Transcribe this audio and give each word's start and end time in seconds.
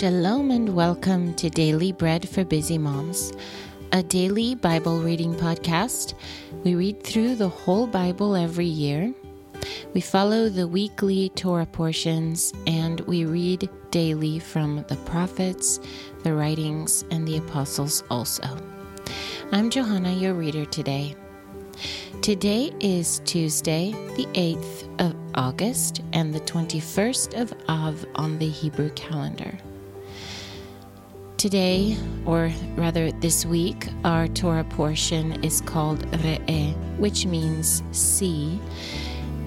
Shalom 0.00 0.50
and 0.50 0.74
welcome 0.74 1.34
to 1.34 1.50
Daily 1.50 1.92
Bread 1.92 2.26
for 2.26 2.42
Busy 2.42 2.78
Moms, 2.78 3.34
a 3.92 4.02
daily 4.02 4.54
Bible 4.54 5.00
reading 5.00 5.34
podcast. 5.34 6.14
We 6.64 6.74
read 6.74 7.02
through 7.02 7.34
the 7.34 7.50
whole 7.50 7.86
Bible 7.86 8.34
every 8.34 8.64
year. 8.64 9.12
We 9.92 10.00
follow 10.00 10.48
the 10.48 10.66
weekly 10.66 11.28
Torah 11.28 11.66
portions 11.66 12.54
and 12.66 13.00
we 13.00 13.26
read 13.26 13.68
daily 13.90 14.38
from 14.38 14.86
the 14.88 14.96
prophets, 15.04 15.80
the 16.24 16.32
writings, 16.32 17.04
and 17.10 17.28
the 17.28 17.36
apostles 17.36 18.02
also. 18.08 18.56
I'm 19.52 19.68
Johanna, 19.68 20.14
your 20.14 20.32
reader 20.32 20.64
today. 20.64 21.14
Today 22.22 22.72
is 22.80 23.20
Tuesday, 23.26 23.92
the 24.16 24.24
8th 24.32 24.98
of 24.98 25.14
August, 25.34 26.00
and 26.14 26.34
the 26.34 26.40
21st 26.40 27.38
of 27.38 27.52
Av 27.68 28.02
on 28.14 28.38
the 28.38 28.48
Hebrew 28.48 28.88
calendar. 28.92 29.58
Today, 31.40 31.96
or 32.26 32.52
rather 32.76 33.10
this 33.12 33.46
week, 33.46 33.88
our 34.04 34.28
Torah 34.28 34.62
portion 34.62 35.42
is 35.42 35.62
called 35.62 36.00
Re'eh, 36.22 36.74
which 36.98 37.24
means 37.24 37.82
see. 37.92 38.60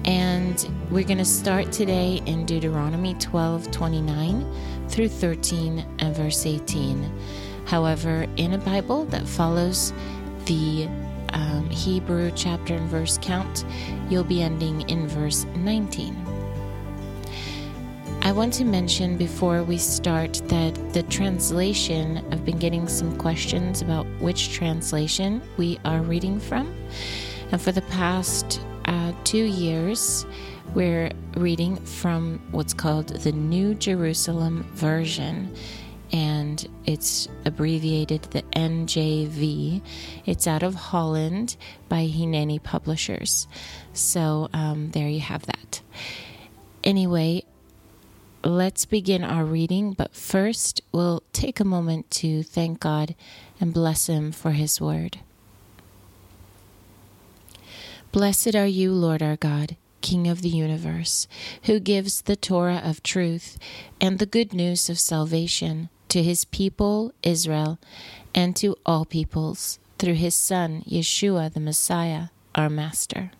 And 0.04 0.68
we're 0.90 1.04
going 1.04 1.18
to 1.18 1.24
start 1.24 1.70
today 1.70 2.20
in 2.26 2.46
Deuteronomy 2.46 3.14
12 3.20 3.70
29 3.70 4.88
through 4.88 5.08
13 5.08 5.86
and 6.00 6.16
verse 6.16 6.46
18. 6.46 7.08
However, 7.64 8.26
in 8.38 8.54
a 8.54 8.58
Bible 8.58 9.04
that 9.04 9.24
follows 9.24 9.92
the 10.46 10.88
um, 11.28 11.70
Hebrew 11.70 12.32
chapter 12.34 12.74
and 12.74 12.88
verse 12.88 13.20
count, 13.22 13.64
you'll 14.10 14.24
be 14.24 14.42
ending 14.42 14.80
in 14.90 15.06
verse 15.06 15.44
19. 15.54 16.23
I 18.24 18.32
want 18.32 18.54
to 18.54 18.64
mention 18.64 19.18
before 19.18 19.62
we 19.64 19.76
start 19.76 20.40
that 20.46 20.74
the 20.94 21.02
translation, 21.02 22.24
I've 22.32 22.42
been 22.42 22.58
getting 22.58 22.88
some 22.88 23.18
questions 23.18 23.82
about 23.82 24.06
which 24.18 24.50
translation 24.50 25.42
we 25.58 25.78
are 25.84 26.00
reading 26.00 26.40
from. 26.40 26.74
And 27.52 27.60
for 27.60 27.70
the 27.70 27.82
past 27.82 28.62
uh, 28.86 29.12
two 29.24 29.44
years, 29.44 30.24
we're 30.74 31.10
reading 31.36 31.76
from 31.76 32.40
what's 32.50 32.72
called 32.72 33.08
the 33.08 33.32
New 33.32 33.74
Jerusalem 33.74 34.70
Version, 34.72 35.54
and 36.10 36.66
it's 36.86 37.28
abbreviated 37.44 38.22
the 38.22 38.40
NJV. 38.52 39.82
It's 40.24 40.46
out 40.46 40.62
of 40.62 40.74
Holland 40.74 41.58
by 41.90 42.06
Hineni 42.06 42.62
Publishers. 42.62 43.46
So 43.92 44.48
um, 44.54 44.92
there 44.92 45.08
you 45.08 45.20
have 45.20 45.44
that. 45.44 45.82
Anyway, 46.82 47.44
let's 48.44 48.84
begin 48.84 49.24
our 49.24 49.44
reading, 49.44 49.92
but 49.92 50.14
first 50.14 50.82
we'll 50.92 51.22
take 51.32 51.60
a 51.60 51.64
moment 51.64 52.10
to 52.10 52.42
thank 52.42 52.80
God 52.80 53.14
and 53.58 53.72
bless 53.72 54.06
Him 54.06 54.32
for 54.32 54.52
His 54.52 54.80
word. 54.80 55.18
Blessed 58.12 58.54
are 58.54 58.66
you, 58.66 58.92
Lord 58.92 59.22
our 59.22 59.36
God, 59.36 59.76
King 60.02 60.28
of 60.28 60.42
the 60.42 60.50
universe, 60.50 61.26
who 61.64 61.80
gives 61.80 62.22
the 62.22 62.36
Torah 62.36 62.82
of 62.84 63.02
truth 63.02 63.58
and 64.00 64.18
the 64.18 64.26
good 64.26 64.52
news 64.52 64.88
of 64.90 65.00
salvation 65.00 65.88
to 66.08 66.22
His 66.22 66.44
people, 66.44 67.12
Israel, 67.22 67.78
and 68.34 68.54
to 68.56 68.76
all 68.84 69.04
peoples, 69.04 69.78
through 69.98 70.14
His 70.14 70.34
Son, 70.34 70.82
Yeshua 70.86 71.52
the 71.52 71.60
Messiah, 71.60 72.26
our 72.54 72.70
Master. 72.70 73.32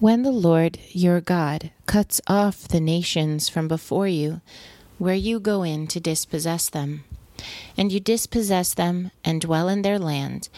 When 0.00 0.22
the 0.22 0.32
Lord 0.32 0.78
your 0.92 1.20
God 1.20 1.72
cuts 1.84 2.22
off 2.26 2.66
the 2.66 2.80
nations 2.80 3.50
from 3.50 3.68
before 3.68 4.08
you, 4.08 4.40
where 4.96 5.14
you 5.14 5.38
go 5.38 5.62
in 5.62 5.86
to 5.88 6.00
dispossess 6.00 6.70
them, 6.70 7.04
and 7.76 7.92
you 7.92 8.00
dispossess 8.00 8.72
them 8.72 9.10
and 9.22 9.42
dwell 9.42 9.68
in 9.68 9.82
their 9.82 9.98
land, 9.98 10.48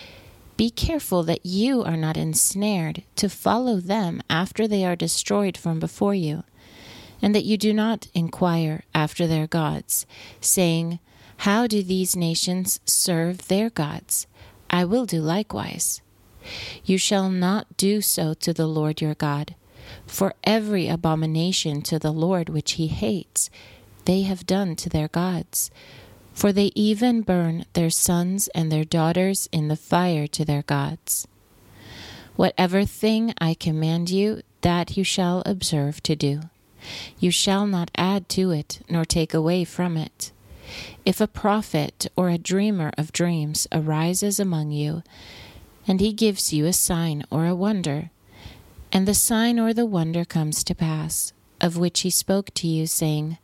be 0.56 0.70
careful 0.70 1.24
that 1.24 1.44
you 1.44 1.82
are 1.82 1.96
not 1.96 2.16
ensnared 2.16 3.02
to 3.16 3.28
follow 3.28 3.80
them 3.80 4.22
after 4.30 4.68
they 4.68 4.84
are 4.84 4.94
destroyed 4.94 5.56
from 5.56 5.80
before 5.80 6.14
you, 6.14 6.44
and 7.20 7.34
that 7.34 7.44
you 7.44 7.56
do 7.56 7.72
not 7.72 8.06
inquire 8.14 8.84
after 8.94 9.26
their 9.26 9.48
gods, 9.48 10.06
saying, 10.40 11.00
How 11.38 11.66
do 11.66 11.82
these 11.82 12.14
nations 12.14 12.78
serve 12.86 13.48
their 13.48 13.70
gods? 13.70 14.28
I 14.70 14.84
will 14.84 15.04
do 15.04 15.20
likewise. 15.20 16.00
You 16.84 16.98
shall 16.98 17.30
not 17.30 17.76
do 17.76 18.00
so 18.00 18.34
to 18.34 18.52
the 18.52 18.66
Lord 18.66 19.00
your 19.00 19.14
God. 19.14 19.54
For 20.06 20.34
every 20.44 20.88
abomination 20.88 21.82
to 21.82 21.98
the 21.98 22.12
Lord 22.12 22.48
which 22.48 22.72
he 22.72 22.86
hates, 22.86 23.50
they 24.04 24.22
have 24.22 24.46
done 24.46 24.76
to 24.76 24.88
their 24.88 25.08
gods. 25.08 25.70
For 26.32 26.52
they 26.52 26.72
even 26.74 27.22
burn 27.22 27.66
their 27.74 27.90
sons 27.90 28.48
and 28.54 28.72
their 28.72 28.84
daughters 28.84 29.48
in 29.52 29.68
the 29.68 29.76
fire 29.76 30.26
to 30.28 30.44
their 30.44 30.62
gods. 30.62 31.26
Whatever 32.36 32.84
thing 32.84 33.34
I 33.38 33.54
command 33.54 34.10
you, 34.10 34.42
that 34.62 34.96
you 34.96 35.04
shall 35.04 35.42
observe 35.44 36.02
to 36.04 36.16
do. 36.16 36.40
You 37.18 37.30
shall 37.30 37.66
not 37.66 37.90
add 37.96 38.28
to 38.30 38.50
it, 38.50 38.80
nor 38.88 39.04
take 39.04 39.34
away 39.34 39.64
from 39.64 39.96
it. 39.96 40.32
If 41.04 41.20
a 41.20 41.26
prophet 41.26 42.06
or 42.16 42.30
a 42.30 42.38
dreamer 42.38 42.92
of 42.96 43.12
dreams 43.12 43.66
arises 43.70 44.40
among 44.40 44.70
you, 44.70 45.02
and 45.86 46.00
he 46.00 46.12
gives 46.12 46.52
you 46.52 46.66
a 46.66 46.72
sign 46.72 47.24
or 47.30 47.46
a 47.46 47.54
wonder. 47.54 48.10
And 48.92 49.08
the 49.08 49.14
sign 49.14 49.58
or 49.58 49.72
the 49.72 49.86
wonder 49.86 50.24
comes 50.24 50.62
to 50.64 50.74
pass, 50.74 51.32
of 51.60 51.76
which 51.76 52.00
he 52.00 52.10
spoke 52.10 52.52
to 52.54 52.68
you, 52.68 52.86
saying, 52.86 53.38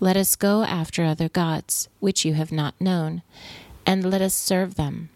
Let 0.00 0.16
us 0.16 0.36
go 0.36 0.62
after 0.62 1.04
other 1.04 1.28
gods, 1.28 1.88
which 2.00 2.24
you 2.24 2.34
have 2.34 2.52
not 2.52 2.80
known, 2.80 3.22
and 3.84 4.08
let 4.08 4.22
us 4.22 4.34
serve 4.34 4.76
them. 4.76 5.10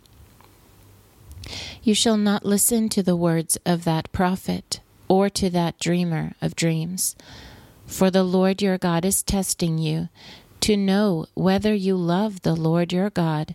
You 1.82 1.94
shall 1.94 2.16
not 2.16 2.44
listen 2.44 2.88
to 2.90 3.02
the 3.02 3.16
words 3.16 3.56
of 3.64 3.84
that 3.84 4.12
prophet, 4.12 4.80
or 5.06 5.30
to 5.30 5.48
that 5.50 5.78
dreamer 5.78 6.32
of 6.42 6.56
dreams. 6.56 7.16
For 7.86 8.10
the 8.10 8.24
Lord 8.24 8.60
your 8.60 8.76
God 8.76 9.04
is 9.04 9.22
testing 9.22 9.78
you, 9.78 10.08
to 10.60 10.76
know 10.76 11.26
whether 11.34 11.72
you 11.72 11.96
love 11.96 12.42
the 12.42 12.54
Lord 12.56 12.92
your 12.92 13.10
God 13.10 13.54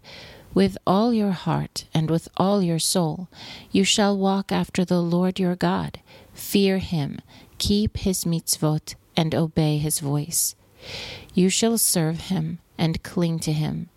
with 0.53 0.77
all 0.85 1.13
your 1.13 1.31
heart 1.31 1.85
and 1.93 2.09
with 2.09 2.27
all 2.37 2.61
your 2.61 2.79
soul, 2.79 3.27
you 3.71 3.83
shall 3.83 4.17
walk 4.17 4.51
after 4.51 4.85
the 4.85 5.01
Lord 5.01 5.39
your 5.39 5.55
God. 5.55 5.99
Fear 6.33 6.79
him, 6.79 7.19
keep 7.57 7.97
his 7.97 8.25
mitzvot, 8.25 8.95
and 9.15 9.33
obey 9.33 9.77
his 9.77 9.99
voice. 9.99 10.55
You 11.33 11.49
shall 11.49 11.77
serve 11.77 12.21
him 12.21 12.59
and 12.77 13.03
cling 13.03 13.39
to 13.39 13.53
him. 13.53 13.89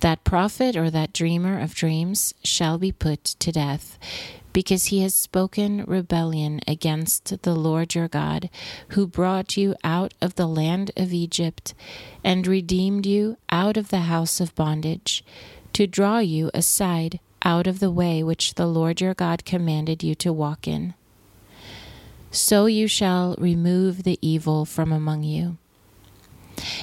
That 0.00 0.24
prophet 0.24 0.76
or 0.76 0.90
that 0.90 1.12
dreamer 1.12 1.60
of 1.60 1.74
dreams 1.74 2.34
shall 2.42 2.78
be 2.78 2.92
put 2.92 3.24
to 3.24 3.52
death 3.52 3.98
because 4.52 4.86
he 4.86 5.02
has 5.02 5.14
spoken 5.14 5.84
rebellion 5.84 6.60
against 6.66 7.42
the 7.42 7.54
Lord 7.54 7.94
your 7.94 8.08
God, 8.08 8.50
who 8.88 9.06
brought 9.06 9.56
you 9.56 9.74
out 9.84 10.14
of 10.20 10.34
the 10.34 10.46
land 10.46 10.90
of 10.96 11.12
Egypt 11.12 11.74
and 12.24 12.46
redeemed 12.46 13.06
you 13.06 13.36
out 13.50 13.76
of 13.76 13.88
the 13.88 14.00
house 14.00 14.40
of 14.40 14.54
bondage, 14.54 15.24
to 15.72 15.86
draw 15.86 16.18
you 16.18 16.50
aside 16.54 17.20
out 17.42 17.66
of 17.66 17.78
the 17.78 17.90
way 17.90 18.22
which 18.22 18.54
the 18.54 18.66
Lord 18.66 19.00
your 19.00 19.14
God 19.14 19.44
commanded 19.44 20.02
you 20.02 20.14
to 20.16 20.32
walk 20.32 20.66
in. 20.66 20.94
So 22.30 22.66
you 22.66 22.88
shall 22.88 23.34
remove 23.38 24.02
the 24.02 24.18
evil 24.20 24.64
from 24.64 24.92
among 24.92 25.22
you. 25.22 25.56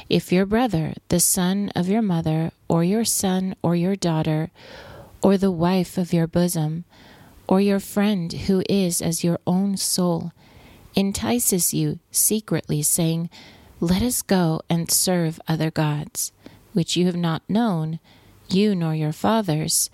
If 0.09 0.31
your 0.31 0.45
brother, 0.45 0.93
the 1.09 1.19
son 1.19 1.71
of 1.75 1.89
your 1.89 2.01
mother, 2.01 2.51
or 2.67 2.83
your 2.83 3.05
son 3.05 3.55
or 3.61 3.75
your 3.75 3.95
daughter, 3.95 4.49
or 5.21 5.37
the 5.37 5.51
wife 5.51 5.97
of 5.97 6.13
your 6.13 6.27
bosom, 6.27 6.85
or 7.47 7.61
your 7.61 7.79
friend 7.79 8.31
who 8.33 8.63
is 8.69 9.01
as 9.01 9.23
your 9.23 9.39
own 9.45 9.77
soul 9.77 10.31
entices 10.95 11.73
you 11.73 11.99
secretly, 12.11 12.81
saying, 12.81 13.29
Let 13.79 14.01
us 14.01 14.21
go 14.21 14.61
and 14.69 14.89
serve 14.89 15.39
other 15.47 15.69
gods, 15.69 16.31
which 16.73 16.95
you 16.95 17.05
have 17.05 17.15
not 17.15 17.43
known, 17.49 17.99
you 18.49 18.75
nor 18.75 18.95
your 18.95 19.11
fathers, 19.11 19.89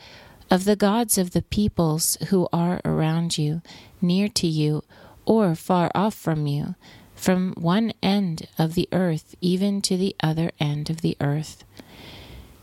of 0.50 0.66
the 0.66 0.76
gods 0.76 1.18
of 1.18 1.32
the 1.32 1.42
peoples 1.42 2.18
who 2.30 2.48
are 2.54 2.82
around 2.86 3.38
you, 3.38 3.62
near 4.02 4.28
to 4.28 4.48
you, 4.48 4.84
or 5.26 5.56
far 5.56 5.90
off 5.96 6.14
from 6.14 6.46
you, 6.46 6.76
from 7.16 7.54
one 7.54 7.94
end 8.02 8.48
of 8.58 8.74
the 8.74 8.90
earth 8.92 9.36
even 9.42 9.82
to 9.82 9.96
the 9.96 10.16
other 10.22 10.52
end 10.60 10.90
of 10.90 11.02
the 11.02 11.16
earth. 11.22 11.64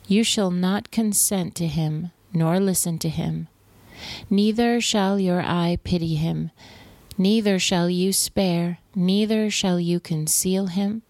You 0.07 0.25
shall 0.25 0.51
not 0.51 0.91
consent 0.91 1.55
to 1.57 1.67
him, 1.67 2.11
nor 2.33 2.61
listen 2.61 2.99
to 3.01 3.09
him 3.09 3.49
Neither 4.31 4.81
shall 4.81 5.19
your 5.19 5.43
eye 5.43 5.79
pity 5.85 6.15
him, 6.15 6.51
neither 7.17 7.59
shall 7.59 7.91
you 7.91 8.13
spare, 8.13 8.79
neither 8.95 9.51
shall 9.51 9.81
you 9.81 10.01
conceal 10.01 10.67
him. 10.67 11.03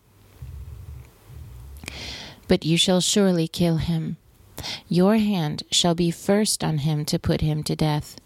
But 2.46 2.64
you 2.64 2.76
shall 2.76 3.00
surely 3.00 3.46
kill 3.48 3.76
him. 3.76 4.16
Your 4.88 5.16
hand 5.16 5.62
shall 5.70 5.94
be 5.94 6.10
first 6.10 6.64
on 6.64 6.78
him 6.78 7.04
to 7.06 7.18
put 7.18 7.40
him 7.40 7.62
to 7.64 7.76
death, 7.76 8.16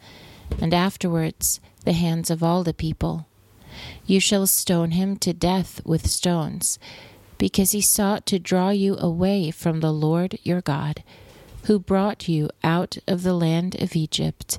and 0.60 0.72
afterwards 0.72 1.60
the 1.84 1.92
hands 1.92 2.30
of 2.30 2.42
all 2.42 2.62
the 2.62 2.74
people. 2.74 3.26
You 4.06 4.20
shall 4.20 4.46
stone 4.46 4.92
him 4.92 5.16
to 5.18 5.32
death 5.32 5.80
with 5.84 6.08
stones, 6.08 6.78
because 7.38 7.72
he 7.72 7.80
sought 7.80 8.26
to 8.26 8.38
draw 8.38 8.70
you 8.70 8.96
away 8.98 9.50
from 9.50 9.80
the 9.80 9.92
Lord 9.92 10.38
your 10.42 10.60
God, 10.60 11.02
who 11.64 11.78
brought 11.78 12.28
you 12.28 12.50
out 12.64 12.98
of 13.06 13.22
the 13.22 13.34
land 13.34 13.80
of 13.80 13.94
Egypt, 13.94 14.58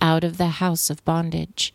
out 0.00 0.24
of 0.24 0.36
the 0.36 0.60
house 0.60 0.90
of 0.90 1.04
bondage. 1.04 1.74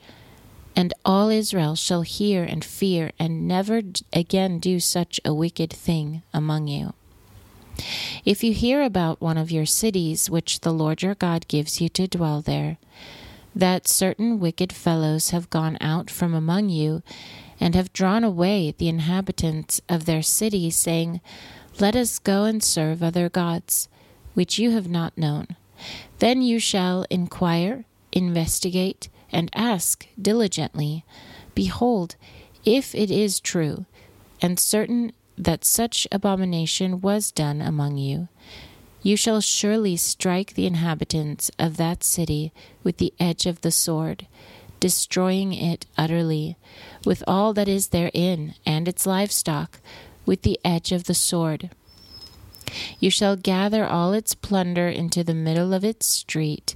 And 0.76 0.94
all 1.04 1.30
Israel 1.30 1.76
shall 1.76 2.04
hear 2.04 2.44
and 2.44 2.64
fear, 2.64 3.12
and 3.20 3.48
never 3.48 3.82
again 4.14 4.60
do 4.60 4.80
such 4.80 5.20
a 5.26 5.34
wicked 5.34 5.72
thing 5.72 6.22
among 6.34 6.68
you. 6.68 6.94
If 8.26 8.44
you 8.44 8.54
hear 8.54 8.84
about 8.84 9.22
one 9.22 9.38
of 9.38 9.52
your 9.52 9.66
cities 9.66 10.30
which 10.30 10.62
the 10.62 10.74
Lord 10.74 11.02
your 11.02 11.16
God 11.16 11.48
gives 11.48 11.82
you 11.82 11.90
to 11.90 12.08
dwell 12.08 12.42
there, 12.42 12.78
that 13.56 13.88
certain 13.88 14.40
wicked 14.40 14.72
fellows 14.72 15.32
have 15.32 15.50
gone 15.50 15.78
out 15.82 16.10
from 16.10 16.34
among 16.34 16.70
you, 16.70 17.02
and 17.60 17.76
have 17.76 17.92
drawn 17.92 18.24
away 18.24 18.74
the 18.78 18.88
inhabitants 18.88 19.82
of 19.90 20.06
their 20.06 20.22
city, 20.22 20.70
saying, 20.70 21.20
Let 21.80 21.96
us 21.96 22.20
go 22.20 22.46
and 22.46 22.64
serve 22.64 23.04
other 23.04 23.28
gods, 23.28 23.90
which 24.34 24.60
you 24.60 24.72
have 24.72 24.88
not 24.88 25.18
known. 25.18 25.48
Then 26.20 26.42
you 26.42 26.60
shall 26.60 27.06
inquire, 27.10 27.86
investigate, 28.12 29.10
and 29.32 29.50
ask 29.54 30.08
diligently, 30.22 31.06
Behold, 31.56 32.16
if 32.66 32.94
it 32.94 33.12
is 33.12 33.40
true, 33.40 33.86
and 34.42 34.60
certain 34.60 35.12
that 35.38 35.64
such 35.64 36.08
abomination 36.12 37.02
was 37.02 37.32
done 37.32 37.62
among 37.62 37.98
you, 37.98 38.28
you 39.02 39.16
shall 39.16 39.40
surely 39.40 39.96
strike 39.96 40.54
the 40.54 40.66
inhabitants 40.66 41.50
of 41.58 41.78
that 41.78 42.04
city 42.04 42.52
with 42.84 42.98
the 42.98 43.14
edge 43.20 43.46
of 43.46 43.62
the 43.62 43.72
sword, 43.72 44.28
destroying 44.80 45.54
it 45.54 45.86
utterly, 45.98 46.58
with 47.06 47.24
all 47.26 47.54
that 47.54 47.70
is 47.70 47.88
therein, 47.88 48.56
and 48.66 48.88
its 48.88 49.06
livestock, 49.06 49.80
with 50.26 50.42
the 50.42 50.60
edge 50.66 50.92
of 50.92 51.06
the 51.06 51.14
sword. 51.14 51.70
You 53.00 53.10
shall 53.10 53.36
gather 53.36 53.86
all 53.86 54.14
its 54.14 54.36
plunder 54.36 54.88
into 54.88 55.24
the 55.24 55.34
middle 55.34 55.74
of 55.74 55.84
its 55.84 56.06
street, 56.06 56.76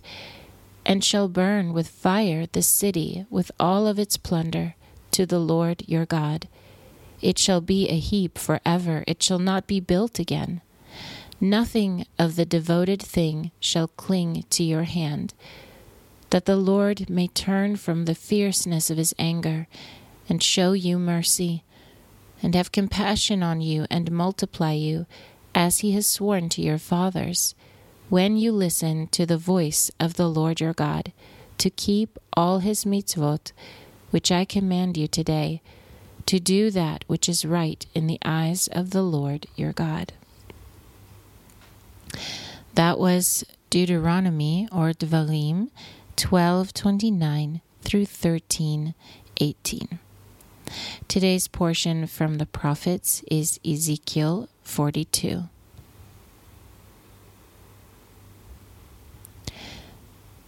and 0.85 1.03
shall 1.03 1.27
burn 1.27 1.73
with 1.73 1.87
fire 1.87 2.45
the 2.45 2.61
city 2.61 3.25
with 3.29 3.51
all 3.59 3.87
of 3.87 3.99
its 3.99 4.17
plunder 4.17 4.75
to 5.11 5.25
the 5.25 5.39
Lord 5.39 5.83
your 5.87 6.05
God. 6.05 6.47
It 7.21 7.37
shall 7.39 7.61
be 7.61 7.87
a 7.87 7.99
heap 7.99 8.37
for 8.37 8.59
ever, 8.65 9.03
it 9.07 9.23
shall 9.23 9.39
not 9.39 9.65
be 9.65 9.79
built 9.79 10.19
again. 10.19 10.61
Nothing 11.39 12.05
of 12.19 12.35
the 12.35 12.45
devoted 12.45 13.01
thing 13.01 13.51
shall 13.59 13.87
cling 13.87 14.45
to 14.49 14.63
your 14.63 14.83
hand, 14.83 15.33
that 16.29 16.45
the 16.45 16.55
Lord 16.55 17.09
may 17.09 17.27
turn 17.27 17.75
from 17.75 18.05
the 18.05 18.15
fierceness 18.15 18.89
of 18.89 18.97
his 18.97 19.13
anger 19.19 19.67
and 20.27 20.41
show 20.41 20.73
you 20.73 20.97
mercy, 20.97 21.63
and 22.41 22.55
have 22.55 22.71
compassion 22.71 23.43
on 23.43 23.61
you 23.61 23.85
and 23.89 24.11
multiply 24.11 24.73
you, 24.73 25.05
as 25.55 25.79
he 25.79 25.91
has 25.91 26.07
sworn 26.07 26.49
to 26.49 26.61
your 26.61 26.77
fathers, 26.77 27.55
when 28.09 28.37
you 28.37 28.51
listen 28.51 29.07
to 29.07 29.25
the 29.25 29.37
voice 29.37 29.91
of 29.99 30.15
the 30.15 30.29
Lord 30.29 30.59
your 30.59 30.73
God, 30.73 31.11
to 31.57 31.69
keep 31.69 32.17
all 32.33 32.59
his 32.59 32.85
mitzvot, 32.85 33.51
which 34.11 34.31
I 34.31 34.45
command 34.45 34.97
you 34.97 35.07
today 35.07 35.61
to 36.25 36.39
do 36.39 36.71
that 36.71 37.03
which 37.07 37.27
is 37.27 37.45
right 37.45 37.85
in 37.93 38.07
the 38.07 38.19
eyes 38.23 38.67
of 38.71 38.91
the 38.91 39.03
Lord 39.03 39.47
your 39.55 39.73
God. 39.73 40.13
That 42.75 42.97
was 42.97 43.43
Deuteronomy 43.69 44.67
or 44.71 44.91
Devarim 44.93 45.69
12:29 46.15 47.61
through 47.81 48.05
13:18. 48.05 49.99
Today's 51.07 51.47
portion 51.47 52.07
from 52.07 52.37
the 52.37 52.45
prophets 52.45 53.23
is 53.29 53.59
Ezekiel 53.65 54.49
42. 54.63 55.43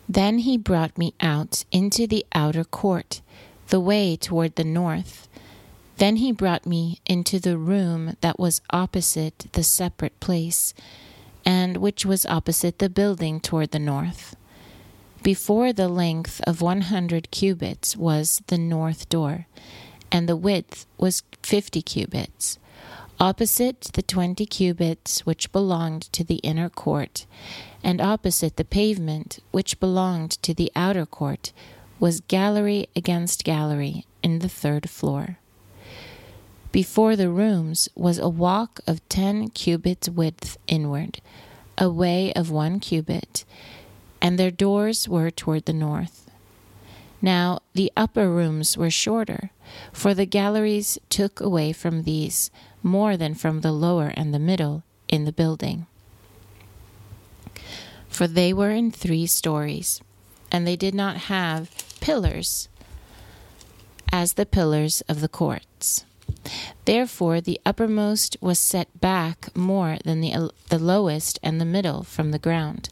Then 0.08 0.40
he 0.40 0.58
brought 0.58 0.98
me 0.98 1.14
out 1.20 1.66
into 1.72 2.08
the 2.08 2.26
outer 2.34 2.64
court, 2.64 3.22
the 3.68 3.80
way 3.80 4.16
toward 4.16 4.56
the 4.56 4.64
north 4.64 5.28
then 5.98 6.18
he 6.18 6.32
brought 6.32 6.66
me 6.66 7.00
into 7.06 7.40
the 7.40 7.58
room 7.58 8.18
that 8.22 8.40
was 8.40 8.62
opposite 8.70 9.48
the 9.54 9.64
separate 9.64 10.20
place, 10.20 10.74
and 11.46 11.78
which 11.78 12.06
was 12.06 12.26
opposite 12.26 12.80
the 12.80 12.90
building 12.90 13.40
toward 13.40 13.72
the 13.72 13.80
north. 13.80 14.36
Before 15.24 15.72
the 15.72 15.88
length 15.88 16.42
of 16.46 16.62
one 16.62 16.82
hundred 16.82 17.32
cubits 17.32 17.96
was 17.96 18.42
the 18.48 18.58
north 18.58 19.08
door, 19.10 19.48
and 20.16 20.30
the 20.30 20.38
width 20.38 20.86
was 20.98 21.24
fifty 21.44 21.82
cubits. 21.82 22.58
Opposite 23.20 23.82
the 23.96 24.02
twenty 24.02 24.46
cubits 24.46 25.26
which 25.26 25.52
belonged 25.52 26.04
to 26.14 26.24
the 26.24 26.36
inner 26.36 26.70
court, 26.70 27.26
and 27.84 28.00
opposite 28.00 28.56
the 28.56 28.64
pavement 28.64 29.40
which 29.52 29.78
belonged 29.78 30.32
to 30.42 30.54
the 30.54 30.72
outer 30.74 31.06
court, 31.06 31.52
was 32.00 32.22
gallery 32.30 32.88
against 32.96 33.44
gallery 33.44 34.06
in 34.24 34.40
the 34.40 34.48
third 34.48 34.90
floor. 34.90 35.38
Before 36.72 37.18
the 37.18 37.30
rooms 37.30 37.90
was 37.94 38.18
a 38.18 38.30
walk 38.30 38.80
of 38.88 39.08
ten 39.10 39.50
cubits 39.50 40.08
width 40.08 40.58
inward, 40.66 41.20
a 41.78 41.90
way 41.90 42.32
of 42.32 42.50
one 42.50 42.80
cubit, 42.80 43.44
and 44.22 44.40
their 44.40 44.52
doors 44.52 45.10
were 45.10 45.30
toward 45.30 45.66
the 45.66 45.74
north. 45.74 46.25
Now 47.22 47.60
the 47.74 47.92
upper 47.96 48.30
rooms 48.30 48.78
were 48.78 48.90
shorter, 48.90 49.52
for 49.92 50.14
the 50.14 50.26
galleries 50.26 50.98
took 51.10 51.40
away 51.40 51.74
from 51.74 52.04
these 52.04 52.52
more 52.84 53.18
than 53.18 53.34
from 53.34 53.62
the 53.62 53.72
lower 53.72 54.14
and 54.16 54.34
the 54.34 54.40
middle 54.40 54.84
in 55.08 55.26
the 55.26 55.32
building. 55.32 55.88
For 58.08 58.28
they 58.28 58.54
were 58.54 58.72
in 58.72 58.92
three 58.92 59.26
stories, 59.26 60.02
and 60.52 60.66
they 60.66 60.76
did 60.76 60.96
not 60.96 61.18
have 61.18 61.70
pillars 62.00 62.70
as 64.12 64.34
the 64.34 64.46
pillars 64.46 65.02
of 65.10 65.20
the 65.20 65.28
courts. 65.28 66.06
Therefore, 66.86 67.42
the 67.42 67.60
uppermost 67.66 68.38
was 68.40 68.60
set 68.60 69.02
back 69.02 69.56
more 69.56 69.98
than 70.06 70.22
the, 70.22 70.52
the 70.70 70.80
lowest 70.80 71.40
and 71.44 71.60
the 71.60 71.66
middle 71.66 72.04
from 72.04 72.32
the 72.32 72.40
ground. 72.40 72.90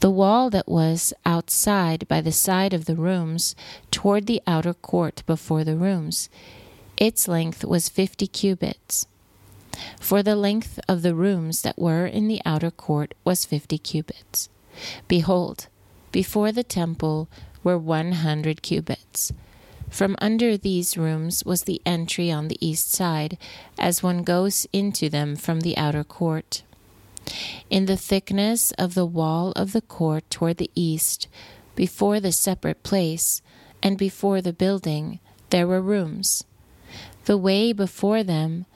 The 0.00 0.10
wall 0.10 0.50
that 0.50 0.68
was 0.68 1.14
outside 1.24 2.06
by 2.08 2.20
the 2.20 2.32
side 2.32 2.74
of 2.74 2.84
the 2.84 2.96
rooms 2.96 3.56
toward 3.90 4.26
the 4.26 4.42
outer 4.46 4.74
court 4.74 5.22
before 5.26 5.64
the 5.64 5.76
rooms, 5.76 6.28
its 6.96 7.26
length 7.26 7.64
was 7.64 7.88
fifty 7.88 8.26
cubits. 8.26 9.06
For 9.98 10.22
the 10.22 10.36
length 10.36 10.78
of 10.88 11.02
the 11.02 11.14
rooms 11.14 11.62
that 11.62 11.78
were 11.78 12.06
in 12.06 12.28
the 12.28 12.40
outer 12.44 12.70
court 12.70 13.14
was 13.24 13.44
fifty 13.44 13.78
cubits. 13.78 14.48
Behold, 15.08 15.68
before 16.12 16.52
the 16.52 16.62
temple 16.62 17.28
were 17.64 17.78
one 17.78 18.12
hundred 18.12 18.62
cubits. 18.62 19.32
From 19.90 20.16
under 20.20 20.56
these 20.56 20.98
rooms 20.98 21.44
was 21.44 21.64
the 21.64 21.80
entry 21.86 22.30
on 22.30 22.48
the 22.48 22.58
east 22.60 22.92
side, 22.92 23.38
as 23.78 24.02
one 24.02 24.22
goes 24.22 24.66
into 24.72 25.08
them 25.08 25.34
from 25.34 25.60
the 25.60 25.76
outer 25.76 26.04
court. 26.04 26.62
In 27.70 27.86
the 27.86 27.96
thickness 27.96 28.70
of 28.72 28.94
the 28.94 29.06
wall 29.06 29.52
of 29.52 29.72
the 29.72 29.80
court 29.80 30.28
toward 30.30 30.58
the 30.58 30.70
east, 30.74 31.28
before 31.74 32.20
the 32.20 32.32
separate 32.32 32.82
place, 32.82 33.42
and 33.82 33.98
before 33.98 34.40
the 34.40 34.52
building, 34.52 35.20
there 35.50 35.66
were 35.66 35.80
rooms. 35.80 36.44
The 37.24 37.36
way 37.36 37.72
before 37.72 38.22
them 38.22 38.66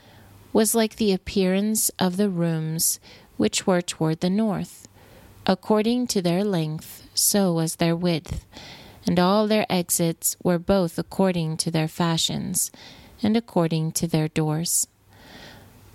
was 0.53 0.75
like 0.75 0.97
the 0.97 1.13
appearance 1.13 1.91
of 1.99 2.17
the 2.17 2.31
rooms 2.31 2.99
which 3.37 3.67
were 3.67 3.83
toward 3.83 4.21
the 4.21 4.31
north. 4.31 4.89
According 5.47 6.09
to 6.09 6.23
their 6.23 6.45
length, 6.45 7.09
so 7.15 7.53
was 7.53 7.77
their 7.77 7.97
width 7.97 8.45
and 9.09 9.19
all 9.19 9.47
their 9.47 9.65
exits 9.71 10.37
were 10.45 10.59
both 10.59 10.99
according 10.99 11.57
to 11.57 11.71
their 11.71 11.89
fashions, 11.89 12.71
and 13.23 13.39
according 13.39 13.91
to 13.91 14.07
their 14.07 14.29
doors. 14.29 14.87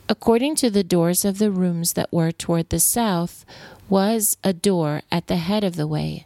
According 0.10 0.56
to 0.56 0.70
the 0.70 0.84
doors 0.84 1.24
of 1.24 1.38
the 1.38 1.52
rooms 1.52 1.94
that 1.94 2.12
were 2.12 2.32
toward 2.32 2.70
the 2.70 2.80
south, 2.80 3.46
was 3.90 4.38
a 4.44 4.54
door 4.54 5.02
at 5.12 5.28
the 5.28 5.38
head 5.38 5.64
of 5.64 5.76
the 5.76 5.88
way, 5.88 6.26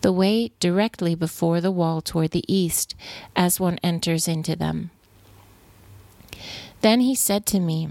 the 0.00 0.12
way 0.12 0.52
directly 0.58 1.14
before 1.14 1.60
the 1.60 1.70
wall 1.70 2.00
toward 2.00 2.30
the 2.30 2.50
east, 2.52 2.94
as 3.36 3.60
one 3.60 3.78
enters 3.82 4.26
into 4.26 4.56
them. 4.56 4.90
Then 6.80 7.00
he 7.00 7.14
said 7.14 7.44
to 7.46 7.60
me, 7.60 7.90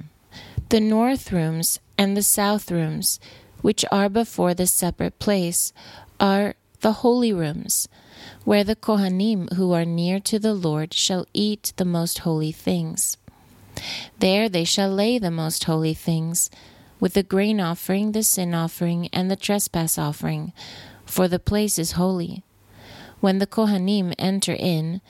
The 0.70 0.80
north 0.80 1.32
rooms 1.32 1.80
and 1.98 2.18
the 2.18 2.24
south 2.24 2.72
rooms, 2.72 3.20
which 3.62 3.86
are 3.92 4.10
before 4.10 4.54
the 4.54 4.68
separate 4.68 5.20
place, 5.20 5.74
are 6.20 6.56
the 6.82 6.94
holy 6.94 7.34
rooms 7.34 7.88
where 8.46 8.64
the 8.64 8.76
Kohanim 8.76 9.54
who 9.54 9.74
are 9.74 9.86
near 9.86 10.20
to 10.22 10.40
the 10.40 10.54
Lord 10.54 10.94
shall 10.94 11.26
eat 11.34 11.74
the 11.78 11.86
most 11.86 12.20
holy 12.20 12.52
things. 12.52 13.18
There 14.20 14.50
they 14.50 14.64
shall 14.64 14.90
lay 14.90 15.18
the 15.20 15.32
most 15.32 15.64
holy 15.64 15.94
things, 15.94 16.50
with 17.00 17.14
the 17.14 17.24
grain 17.24 17.62
offering, 17.62 18.12
the 18.12 18.24
sin 18.24 18.54
offering, 18.54 19.10
and 19.14 19.30
the 19.30 19.36
trespass 19.36 19.98
offering, 19.98 20.54
for 21.06 21.28
the 21.28 21.40
place 21.40 21.80
is 21.80 21.94
holy. 21.94 22.44
When 23.20 23.40
the 23.40 23.48
Kohanim 23.48 24.14
enter 24.18 24.54
in, 24.54 25.02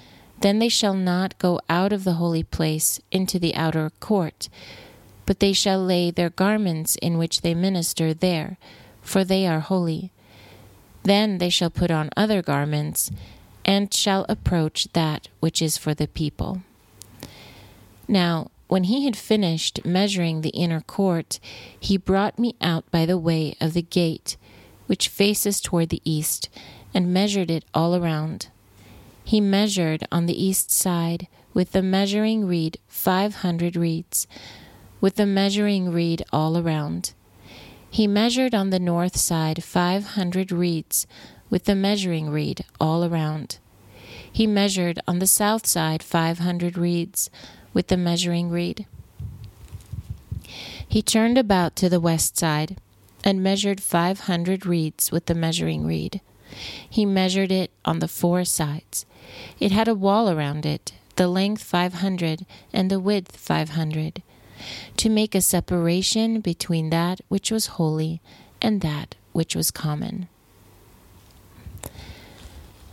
Then 0.42 0.60
they 0.60 0.70
shall 0.70 0.94
not 0.94 1.38
go 1.38 1.60
out 1.70 1.92
of 1.92 2.04
the 2.04 2.14
holy 2.14 2.44
place 2.44 3.02
into 3.12 3.40
the 3.40 3.56
outer 3.56 3.92
court, 4.00 4.48
but 5.26 5.40
they 5.40 5.54
shall 5.54 5.84
lay 5.84 6.12
their 6.12 6.30
garments 6.30 6.96
in 7.02 7.18
which 7.18 7.42
they 7.42 7.54
minister 7.54 8.14
there, 8.14 8.58
for 9.02 9.24
they 9.24 9.46
are 9.46 9.60
holy. 9.60 10.12
Then 11.04 11.38
they 11.38 11.50
shall 11.50 11.70
put 11.70 11.92
on 11.92 12.10
other 12.16 12.42
garments, 12.42 13.12
and 13.66 13.94
shall 13.94 14.26
approach 14.30 14.88
that 14.94 15.28
which 15.40 15.62
is 15.62 15.78
for 15.78 15.94
the 15.94 16.08
people. 16.08 16.62
Now, 18.08 18.50
when 18.70 18.86
he 18.86 19.04
had 19.04 19.18
finished 19.18 19.84
measuring 19.84 20.42
the 20.42 20.50
inner 20.50 20.80
court, 20.80 21.40
he 21.78 21.98
brought 21.98 22.38
me 22.38 22.56
out 22.62 22.90
by 22.92 23.04
the 23.04 23.18
way 23.18 23.56
of 23.60 23.74
the 23.74 23.82
gate, 23.82 24.38
which 24.86 25.10
faces 25.10 25.60
toward 25.60 25.90
the 25.90 26.04
east, 26.06 26.50
and 26.94 27.12
measured 27.12 27.50
it 27.50 27.66
all 27.74 27.96
around. 27.96 28.48
He 29.26 29.42
measured 29.42 30.08
on 30.12 30.28
the 30.28 30.44
east 30.44 30.70
side 30.70 31.28
with 31.52 31.72
the 31.72 31.82
measuring 31.82 32.48
reed 32.48 32.78
five 32.88 33.36
hundred 33.38 33.76
reeds, 33.76 34.28
with 35.02 35.16
the 35.16 35.26
measuring 35.26 35.92
reed 35.92 36.24
all 36.32 36.56
around. 36.56 37.14
He 37.90 38.06
measured 38.06 38.54
on 38.54 38.70
the 38.70 38.80
north 38.80 39.18
side 39.18 39.64
five 39.64 40.10
hundred 40.14 40.52
reeds, 40.52 41.08
with 41.50 41.66
the 41.66 41.76
measuring 41.76 42.30
reed 42.30 42.64
all 42.80 43.04
around. 43.04 43.58
He 44.32 44.46
measured 44.46 45.00
on 45.08 45.18
the 45.18 45.26
south 45.26 45.66
side 45.66 46.04
five 46.04 46.38
hundred 46.38 46.78
reeds, 46.78 47.32
with 47.80 47.88
the 47.88 47.96
measuring 47.96 48.50
reed. 48.50 48.86
He 50.86 51.02
turned 51.02 51.38
about 51.38 51.78
to 51.78 51.88
the 51.88 52.02
west 52.02 52.38
side, 52.38 52.76
and 53.24 53.42
measured 53.42 53.80
five 53.80 54.20
hundred 54.32 54.66
reeds 54.66 55.14
with 55.14 55.28
the 55.28 55.34
measuring 55.34 55.86
reed. 55.86 56.20
He 56.90 57.06
measured 57.06 57.54
it 57.54 57.72
on 57.86 58.00
the 58.00 58.10
four 58.10 58.44
sides. 58.44 59.06
It 59.62 59.72
had 59.72 59.88
a 59.88 59.96
wall 59.96 60.30
around 60.30 60.66
it, 60.66 60.92
the 61.16 61.30
length 61.30 61.64
five 61.64 61.94
hundred, 61.94 62.46
and 62.74 62.92
the 62.92 63.00
width 63.00 63.38
five 63.38 63.70
hundred, 63.70 64.24
to 64.98 65.08
make 65.08 65.34
a 65.34 65.40
separation 65.40 66.42
between 66.42 66.90
that 66.90 67.22
which 67.30 67.50
was 67.50 67.78
holy 67.80 68.20
and 68.62 68.82
that 68.82 69.16
which 69.32 69.56
was 69.56 69.72
common. 69.72 70.28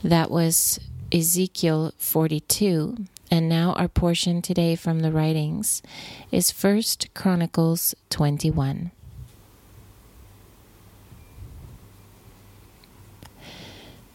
That 0.05 0.31
was 0.31 0.79
Ezekiel 1.11 1.93
42. 1.99 3.07
And 3.31 3.49
now 3.49 3.73
our 3.73 3.89
portion 3.89 4.41
today 4.41 4.77
from 4.77 5.01
the 5.01 5.13
writings 5.13 5.83
is 6.31 6.51
First 6.51 7.13
Chronicles 7.15 7.95
21. 8.11 8.93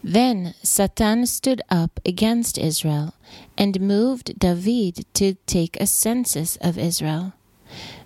Then 0.04 0.54
Satan 0.62 1.26
stood 1.26 1.62
up 1.70 2.00
against 2.04 2.58
Israel 2.58 3.14
and 3.56 3.80
moved 3.80 4.38
David 4.38 5.06
to 5.14 5.34
take 5.46 5.80
a 5.80 5.86
census 5.86 6.56
of 6.56 6.76
Israel. 6.76 7.34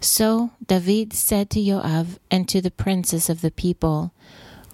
So 0.00 0.50
David 0.64 1.12
said 1.12 1.50
to 1.50 1.64
Joab 1.64 2.18
and 2.30 2.48
to 2.48 2.60
the 2.60 2.70
princes 2.70 3.30
of 3.30 3.40
the 3.40 3.50
people, 3.50 4.12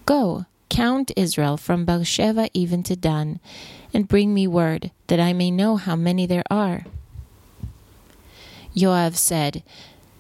Go, 0.04 0.46
count 0.72 1.12
Israel 1.16 1.58
from 1.58 1.84
Beersheba 1.84 2.48
even 2.54 2.82
to 2.84 2.96
Dan, 2.96 3.40
and 3.92 4.08
bring 4.08 4.32
me 4.32 4.46
word, 4.46 4.90
that 5.08 5.20
I 5.20 5.34
may 5.34 5.50
know 5.50 5.76
how 5.76 5.94
many 5.94 6.24
there 6.24 6.44
are. 6.50 6.86
Joab 8.74 9.14
said, 9.14 9.62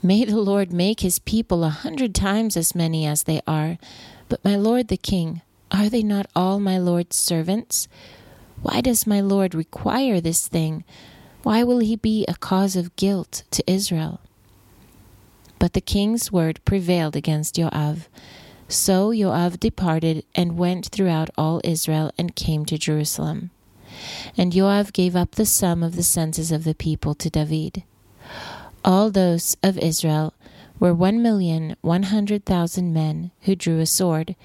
May 0.02 0.26
the 0.26 0.36
Lord 0.36 0.70
make 0.70 1.00
his 1.00 1.18
people 1.18 1.64
a 1.64 1.70
hundred 1.70 2.14
times 2.14 2.58
as 2.58 2.74
many 2.74 3.06
as 3.06 3.22
they 3.22 3.40
are. 3.46 3.78
But 4.28 4.44
my 4.44 4.56
lord 4.56 4.88
the 4.88 4.98
king, 4.98 5.40
are 5.70 5.88
they 5.88 6.02
not 6.02 6.26
all 6.36 6.60
my 6.60 6.76
Lord's 6.76 7.16
servants? 7.16 7.88
Why 8.60 8.82
does 8.82 9.06
my 9.06 9.22
Lord 9.22 9.54
require 9.54 10.20
this 10.20 10.48
thing? 10.48 10.84
Why 11.44 11.64
will 11.64 11.78
he 11.78 11.96
be 11.96 12.26
a 12.26 12.34
cause 12.34 12.76
of 12.76 12.94
guilt 12.96 13.44
to 13.52 13.64
Israel? 13.66 14.20
But 15.58 15.72
the 15.72 15.80
king's 15.80 16.30
word 16.30 16.60
prevailed 16.66 17.16
against 17.16 17.56
Joab. 17.56 18.00
So 18.72 19.12
Joab 19.12 19.60
departed 19.60 20.24
and 20.34 20.56
went 20.56 20.86
throughout 20.86 21.28
all 21.36 21.60
Israel 21.62 22.10
and 22.16 22.34
came 22.34 22.64
to 22.64 22.78
Jerusalem. 22.78 23.50
And 24.34 24.50
Joab 24.50 24.94
gave 24.94 25.14
up 25.14 25.32
the 25.32 25.44
sum 25.44 25.82
of 25.82 25.94
the 25.94 26.02
census 26.02 26.50
of 26.50 26.64
the 26.64 26.74
people 26.74 27.14
to 27.16 27.28
David. 27.28 27.84
All 28.82 29.10
those 29.10 29.58
of 29.62 29.76
Israel 29.76 30.32
were 30.80 30.94
one 30.94 31.20
million 31.20 31.76
one 31.82 32.04
hundred 32.04 32.46
thousand 32.46 32.94
men 32.94 33.30
who 33.42 33.54
drew 33.54 33.78
a 33.78 33.84
sword, 33.84 34.36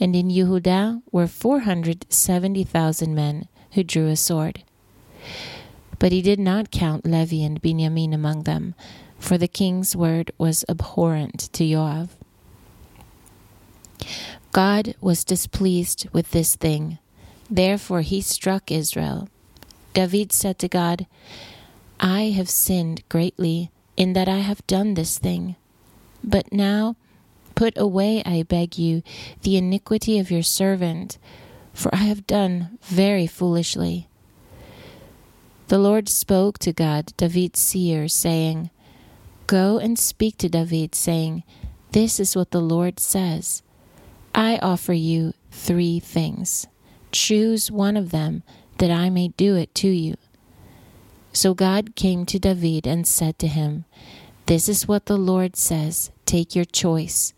and 0.00 0.16
in 0.16 0.30
Yehudah 0.30 1.02
were 1.12 1.26
four 1.26 1.60
hundred 1.60 2.06
seventy 2.08 2.64
thousand 2.64 3.14
men 3.14 3.48
who 3.72 3.84
drew 3.84 4.08
a 4.08 4.16
sword. 4.16 4.64
But 5.98 6.10
he 6.10 6.22
did 6.22 6.40
not 6.40 6.70
count 6.70 7.04
Levi 7.04 7.44
and 7.44 7.60
Benjamin 7.60 8.14
among 8.14 8.44
them, 8.44 8.74
for 9.18 9.36
the 9.36 9.46
king's 9.46 9.94
word 9.94 10.30
was 10.38 10.64
abhorrent 10.70 11.52
to 11.52 11.68
Joab. 11.68 12.08
God 14.52 14.94
was 15.00 15.24
displeased 15.24 16.08
with 16.12 16.30
this 16.30 16.54
thing, 16.56 16.98
therefore 17.50 18.02
he 18.02 18.20
struck 18.20 18.70
Israel. 18.70 19.28
David 19.94 20.32
said 20.32 20.58
to 20.60 20.68
Gad, 20.68 21.06
I 22.00 22.30
have 22.36 22.50
sinned 22.50 23.02
greatly 23.08 23.70
in 23.96 24.12
that 24.12 24.28
I 24.28 24.38
have 24.38 24.66
done 24.66 24.94
this 24.94 25.18
thing. 25.18 25.56
But 26.22 26.52
now 26.52 26.96
put 27.54 27.76
away, 27.76 28.22
I 28.24 28.42
beg 28.42 28.78
you, 28.78 29.02
the 29.42 29.56
iniquity 29.56 30.18
of 30.18 30.30
your 30.30 30.42
servant, 30.42 31.18
for 31.72 31.94
I 31.94 32.04
have 32.04 32.26
done 32.26 32.78
very 32.82 33.26
foolishly. 33.26 34.08
The 35.68 35.78
Lord 35.78 36.08
spoke 36.08 36.58
to 36.60 36.72
God, 36.72 37.12
David's 37.16 37.58
seer, 37.58 38.06
saying, 38.08 38.70
Go 39.46 39.78
and 39.78 39.98
speak 39.98 40.38
to 40.38 40.48
David, 40.48 40.94
saying, 40.94 41.42
This 41.92 42.20
is 42.20 42.36
what 42.36 42.50
the 42.50 42.60
Lord 42.60 43.00
says 43.00 43.63
I 44.34 44.58
offer 44.58 44.92
you 44.92 45.32
three 45.50 46.00
things. 46.00 46.66
Choose 47.12 47.70
one 47.70 47.96
of 47.96 48.10
them, 48.10 48.42
that 48.78 48.90
I 48.90 49.08
may 49.08 49.28
do 49.28 49.54
it 49.54 49.74
to 49.76 49.88
you. 49.88 50.16
So 51.32 51.54
Gad 51.54 51.94
came 51.94 52.26
to 52.26 52.38
David 52.38 52.86
and 52.86 53.06
said 53.06 53.38
to 53.38 53.46
him, 53.46 53.84
This 54.46 54.68
is 54.68 54.88
what 54.88 55.06
the 55.06 55.16
Lord 55.16 55.56
says 55.56 56.10
take 56.26 56.54
your 56.54 56.64
choice 56.64 57.32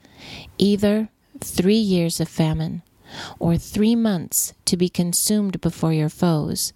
either 0.59 1.09
three 1.41 1.76
years 1.76 2.21
of 2.21 2.29
famine 2.29 2.83
or 3.38 3.57
three 3.57 3.95
months 3.95 4.55
to 4.65 4.76
be 4.76 4.88
consumed 4.88 5.61
before 5.61 5.93
your 5.93 6.09
foes, 6.09 6.73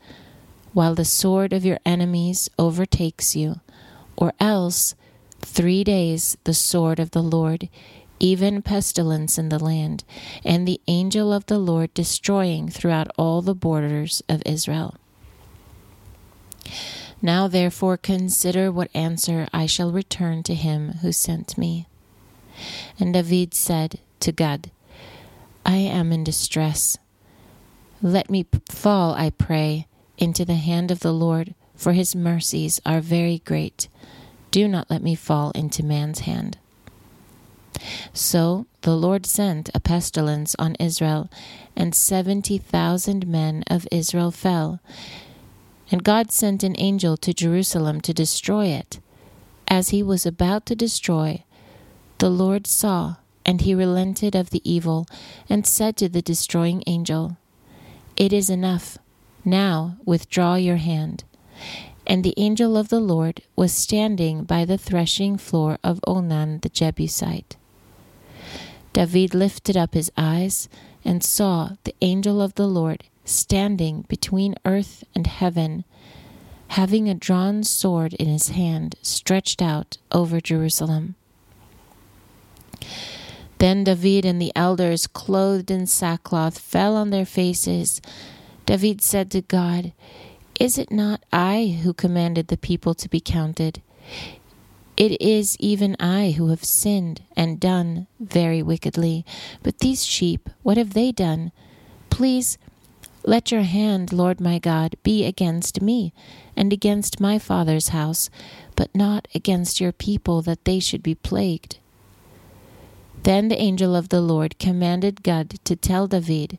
while 0.72 0.94
the 0.94 1.04
sword 1.04 1.52
of 1.52 1.64
your 1.64 1.78
enemies 1.84 2.48
overtakes 2.58 3.34
you, 3.34 3.60
or 4.16 4.32
else 4.38 4.94
three 5.40 5.82
days 5.82 6.36
the 6.44 6.54
sword 6.54 7.00
of 7.00 7.10
the 7.10 7.22
Lord, 7.22 7.68
even 8.20 8.62
pestilence 8.62 9.38
in 9.38 9.48
the 9.48 9.62
land, 9.62 10.04
and 10.44 10.68
the 10.68 10.80
angel 10.86 11.32
of 11.32 11.46
the 11.46 11.58
Lord 11.58 11.92
destroying 11.94 12.68
throughout 12.68 13.08
all 13.18 13.42
the 13.42 13.54
borders 13.54 14.22
of 14.28 14.42
Israel. 14.46 14.94
Now 17.22 17.48
therefore 17.48 17.96
consider 17.96 18.70
what 18.70 18.90
answer 18.94 19.48
I 19.52 19.66
shall 19.66 19.92
return 19.92 20.42
to 20.44 20.54
him 20.54 20.92
who 21.02 21.12
sent 21.12 21.58
me. 21.58 21.86
And 22.98 23.12
David 23.12 23.54
said 23.54 23.98
to 24.20 24.32
God, 24.32 24.70
I 25.66 25.76
am 25.76 26.12
in 26.12 26.24
distress. 26.24 26.98
Let 28.02 28.30
me 28.30 28.46
fall, 28.70 29.14
I 29.14 29.30
pray, 29.30 29.86
into 30.16 30.44
the 30.44 30.54
hand 30.54 30.90
of 30.90 31.00
the 31.00 31.12
Lord, 31.12 31.54
for 31.74 31.92
his 31.92 32.16
mercies 32.16 32.80
are 32.86 33.00
very 33.00 33.40
great. 33.44 33.88
Do 34.50 34.66
not 34.66 34.90
let 34.90 35.02
me 35.02 35.14
fall 35.14 35.50
into 35.52 35.84
man's 35.84 36.20
hand. 36.20 36.58
So 38.12 38.66
the 38.82 38.96
Lord 38.96 39.26
sent 39.26 39.70
a 39.74 39.80
pestilence 39.80 40.56
on 40.58 40.74
Israel, 40.76 41.30
and 41.76 41.94
seventy 41.94 42.58
thousand 42.58 43.26
men 43.26 43.64
of 43.68 43.86
Israel 43.90 44.30
fell. 44.30 44.80
And 45.90 46.04
God 46.04 46.30
sent 46.30 46.62
an 46.62 46.76
angel 46.78 47.16
to 47.18 47.34
Jerusalem 47.34 48.00
to 48.02 48.14
destroy 48.14 48.66
it. 48.66 49.00
As 49.68 49.90
he 49.90 50.02
was 50.02 50.24
about 50.26 50.66
to 50.66 50.74
destroy, 50.74 51.44
the 52.18 52.30
Lord 52.30 52.66
saw, 52.66 53.16
and 53.46 53.60
he 53.60 53.74
relented 53.74 54.34
of 54.34 54.50
the 54.50 54.62
evil, 54.70 55.06
and 55.48 55.66
said 55.66 55.96
to 55.96 56.08
the 56.08 56.22
destroying 56.22 56.82
angel, 56.86 57.36
It 58.16 58.32
is 58.32 58.50
enough. 58.50 58.98
Now 59.44 59.96
withdraw 60.04 60.56
your 60.56 60.76
hand. 60.76 61.24
And 62.06 62.24
the 62.24 62.34
angel 62.36 62.76
of 62.76 62.88
the 62.88 63.00
Lord 63.00 63.42
was 63.56 63.72
standing 63.72 64.44
by 64.44 64.64
the 64.64 64.78
threshing 64.78 65.38
floor 65.38 65.78
of 65.82 66.00
Ornan 66.06 66.60
the 66.62 66.68
Jebusite. 66.68 67.56
David 68.92 69.34
lifted 69.34 69.76
up 69.76 69.94
his 69.94 70.10
eyes 70.16 70.68
and 71.04 71.22
saw 71.22 71.70
the 71.84 71.94
angel 72.00 72.42
of 72.42 72.54
the 72.54 72.66
Lord 72.66 73.04
standing 73.24 74.04
between 74.08 74.54
earth 74.64 75.04
and 75.14 75.26
heaven, 75.26 75.84
having 76.68 77.08
a 77.08 77.14
drawn 77.14 77.62
sword 77.62 78.14
in 78.14 78.26
his 78.26 78.48
hand 78.50 78.96
stretched 79.02 79.62
out 79.62 79.98
over 80.10 80.40
Jerusalem. 80.40 81.14
Then 83.58 83.84
David 83.84 84.24
and 84.24 84.40
the 84.40 84.52
elders, 84.56 85.06
clothed 85.06 85.70
in 85.70 85.86
sackcloth, 85.86 86.58
fell 86.58 86.96
on 86.96 87.10
their 87.10 87.26
faces. 87.26 88.00
David 88.64 89.02
said 89.02 89.30
to 89.32 89.42
God, 89.42 89.92
Is 90.58 90.78
it 90.78 90.90
not 90.90 91.22
I 91.32 91.78
who 91.82 91.92
commanded 91.92 92.48
the 92.48 92.56
people 92.56 92.94
to 92.94 93.08
be 93.08 93.20
counted? 93.20 93.82
It 95.00 95.18
is 95.18 95.56
even 95.58 95.96
I 95.98 96.32
who 96.32 96.48
have 96.48 96.62
sinned 96.62 97.22
and 97.34 97.58
done 97.58 98.06
very 98.20 98.62
wickedly. 98.62 99.24
But 99.62 99.78
these 99.78 100.04
sheep, 100.04 100.50
what 100.62 100.76
have 100.76 100.92
they 100.92 101.10
done? 101.10 101.52
Please 102.10 102.58
let 103.24 103.50
your 103.50 103.62
hand, 103.62 104.12
Lord 104.12 104.42
my 104.42 104.58
God, 104.58 104.96
be 105.02 105.24
against 105.24 105.80
me 105.80 106.12
and 106.54 106.70
against 106.70 107.18
my 107.18 107.38
father's 107.38 107.88
house, 107.88 108.28
but 108.76 108.94
not 108.94 109.26
against 109.34 109.80
your 109.80 109.92
people, 109.92 110.42
that 110.42 110.66
they 110.66 110.78
should 110.78 111.02
be 111.02 111.14
plagued. 111.14 111.78
Then 113.22 113.48
the 113.48 113.58
angel 113.58 113.96
of 113.96 114.10
the 114.10 114.20
Lord 114.20 114.58
commanded 114.58 115.22
Gad 115.22 115.60
to 115.64 115.76
tell 115.76 116.08
David 116.08 116.58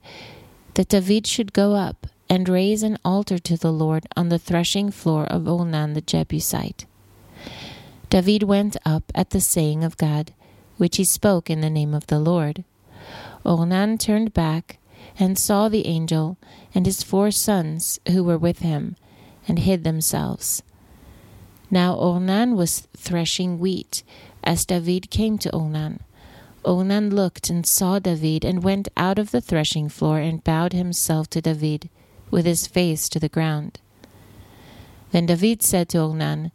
that 0.73 0.89
David 0.89 1.27
should 1.27 1.53
go 1.53 1.75
up 1.75 2.07
and 2.27 2.49
raise 2.49 2.81
an 2.81 2.97
altar 3.05 3.37
to 3.37 3.55
the 3.55 3.71
Lord 3.71 4.07
on 4.17 4.29
the 4.29 4.39
threshing 4.39 4.89
floor 4.89 5.25
of 5.25 5.43
Ornan 5.43 5.93
the 5.93 6.01
Jebusite. 6.01 6.87
David 8.11 8.43
went 8.43 8.75
up 8.85 9.09
at 9.15 9.29
the 9.29 9.39
saying 9.39 9.85
of 9.85 9.95
Gad, 9.95 10.33
which 10.75 10.97
he 10.97 11.05
spoke 11.05 11.49
in 11.49 11.61
the 11.61 11.69
name 11.69 11.93
of 11.93 12.07
the 12.07 12.19
Lord. 12.19 12.65
Ornan 13.45 13.97
turned 13.97 14.33
back 14.33 14.79
and 15.17 15.39
saw 15.39 15.69
the 15.69 15.87
angel 15.87 16.37
and 16.75 16.85
his 16.85 17.03
four 17.03 17.31
sons 17.31 18.01
who 18.09 18.21
were 18.21 18.37
with 18.37 18.59
him, 18.59 18.97
and 19.47 19.59
hid 19.59 19.85
themselves. 19.85 20.61
Now 21.71 21.95
Ornan 21.95 22.57
was 22.57 22.81
threshing 22.97 23.59
wheat 23.59 24.03
as 24.43 24.65
David 24.65 25.09
came 25.09 25.37
to 25.37 25.49
Ornan. 25.51 26.01
Ornan 26.65 27.13
looked 27.13 27.49
and 27.49 27.65
saw 27.65 27.97
David 27.97 28.43
and 28.43 28.61
went 28.61 28.89
out 28.97 29.19
of 29.19 29.31
the 29.31 29.39
threshing 29.39 29.87
floor 29.87 30.19
and 30.19 30.43
bowed 30.43 30.73
himself 30.73 31.29
to 31.29 31.41
David 31.41 31.89
with 32.29 32.45
his 32.45 32.67
face 32.67 33.07
to 33.07 33.21
the 33.21 33.29
ground. 33.29 33.79
Then 35.13 35.27
David 35.27 35.63
said 35.63 35.87
to 35.89 35.99
Ornan, 35.99 36.51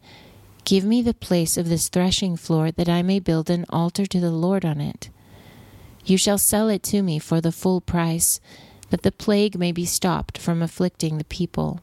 Give 0.66 0.85
me 0.85 1.00
the 1.00 1.14
place 1.14 1.56
of 1.56 1.68
this 1.68 1.88
threshing 1.88 2.37
floor 2.37 2.73
that 2.73 2.88
I 2.88 3.00
may 3.00 3.20
build 3.20 3.50
an 3.50 3.66
altar 3.70 4.04
to 4.04 4.18
the 4.18 4.32
Lord 4.32 4.64
on 4.64 4.80
it. 4.80 5.11
You 6.04 6.18
shall 6.18 6.38
sell 6.38 6.68
it 6.68 6.82
to 6.85 7.02
me 7.02 7.20
for 7.20 7.40
the 7.40 7.52
full 7.52 7.80
price, 7.80 8.40
that 8.90 9.02
the 9.02 9.12
plague 9.12 9.56
may 9.56 9.70
be 9.70 9.85
stopped 9.85 10.37
from 10.37 10.62
afflicting 10.62 11.18
the 11.18 11.25
people. 11.25 11.82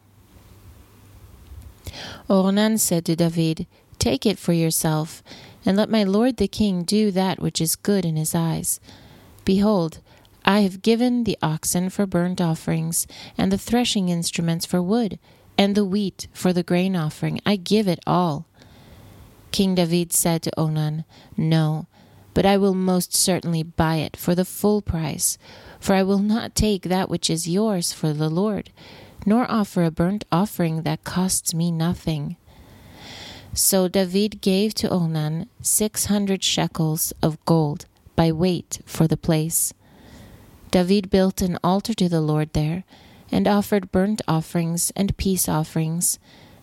Ornan 2.29 2.77
said 2.77 3.05
to 3.05 3.15
David, 3.15 3.67
Take 3.99 4.25
it 4.25 4.37
for 4.37 4.51
yourself, 4.51 5.23
and 5.65 5.77
let 5.77 5.89
my 5.89 6.03
lord 6.03 6.35
the 6.35 6.49
king 6.49 6.83
do 6.83 7.09
that 7.11 7.41
which 7.41 7.61
is 7.61 7.77
good 7.77 8.03
in 8.03 8.17
his 8.17 8.35
eyes. 8.35 8.81
Behold, 9.45 9.99
I 10.43 10.59
have 10.59 10.81
given 10.81 11.23
the 11.23 11.37
oxen 11.41 11.89
for 11.89 12.05
burnt 12.05 12.41
offerings, 12.41 13.07
and 13.37 13.49
the 13.49 13.57
threshing 13.57 14.09
instruments 14.09 14.65
for 14.65 14.81
wood, 14.81 15.19
and 15.57 15.73
the 15.73 15.85
wheat 15.85 16.27
for 16.33 16.51
the 16.51 16.63
grain 16.63 16.97
offering. 16.97 17.39
I 17.45 17.55
give 17.55 17.87
it 17.87 18.01
all. 18.05 18.45
King 19.53 19.75
David 19.75 20.11
said 20.11 20.41
to 20.41 20.51
Ornan, 20.57 21.05
No, 21.37 21.85
but 22.33 22.43
I 22.43 22.57
will 22.57 22.73
most 22.73 23.15
certainly 23.15 23.61
buy 23.61 23.97
it 23.97 24.17
for 24.17 24.33
the 24.33 24.45
full 24.45 24.81
price, 24.81 25.37
for 25.79 25.93
I 25.93 26.01
will 26.01 26.17
not 26.17 26.55
take 26.55 26.81
that 26.81 27.07
which 27.07 27.29
is 27.29 27.47
yours 27.47 27.93
for 27.93 28.13
the 28.13 28.29
Lord, 28.29 28.71
nor 29.27 29.49
offer 29.49 29.83
a 29.83 29.91
burnt 29.91 30.25
offering 30.31 30.81
that 30.81 31.03
costs 31.03 31.53
me 31.53 31.69
nothing. 31.69 32.35
So 33.53 33.87
David 33.87 34.41
gave 34.41 34.73
to 34.73 34.89
Ornan 34.89 35.47
six 35.61 36.05
hundred 36.05 36.43
shekels 36.43 37.13
of 37.21 37.37
gold 37.45 37.85
by 38.15 38.31
weight 38.31 38.81
for 38.87 39.07
the 39.07 39.17
place. 39.17 39.71
David 40.71 41.11
built 41.11 41.43
an 41.43 41.59
altar 41.63 41.93
to 41.93 42.09
the 42.09 42.21
Lord 42.21 42.53
there, 42.53 42.85
and 43.31 43.47
offered 43.47 43.91
burnt 43.91 44.23
offerings 44.27 44.91
and 44.95 45.15
peace 45.17 45.47
offerings, 45.47 46.17